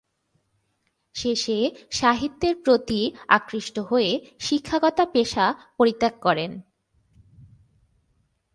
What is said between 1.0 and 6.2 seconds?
শেষে সাহিত্যের প্রতি আকৃষ্ট হয়ে শিক্ষকতা পেশা পরিত্যাগ